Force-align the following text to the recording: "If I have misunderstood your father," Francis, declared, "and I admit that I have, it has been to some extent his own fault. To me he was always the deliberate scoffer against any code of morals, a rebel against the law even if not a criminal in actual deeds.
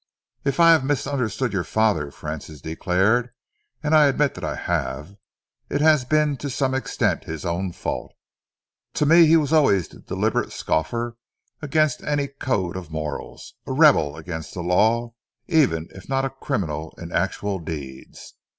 "If 0.43 0.59
I 0.59 0.71
have 0.71 0.83
misunderstood 0.83 1.53
your 1.53 1.63
father," 1.63 2.09
Francis, 2.09 2.59
declared, 2.59 3.29
"and 3.83 3.93
I 3.93 4.07
admit 4.07 4.33
that 4.33 4.43
I 4.43 4.55
have, 4.55 5.13
it 5.69 5.79
has 5.79 6.05
been 6.05 6.37
to 6.37 6.49
some 6.49 6.73
extent 6.73 7.25
his 7.25 7.45
own 7.45 7.71
fault. 7.71 8.15
To 8.95 9.05
me 9.05 9.27
he 9.27 9.37
was 9.37 9.53
always 9.53 9.87
the 9.89 9.99
deliberate 9.99 10.51
scoffer 10.51 11.17
against 11.61 12.01
any 12.01 12.25
code 12.29 12.75
of 12.75 12.89
morals, 12.89 13.53
a 13.67 13.73
rebel 13.73 14.15
against 14.15 14.55
the 14.55 14.63
law 14.63 15.13
even 15.47 15.87
if 15.91 16.09
not 16.09 16.25
a 16.25 16.31
criminal 16.31 16.95
in 16.97 17.11
actual 17.11 17.59
deeds. 17.59 18.33